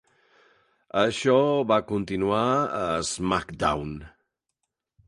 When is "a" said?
2.81-2.89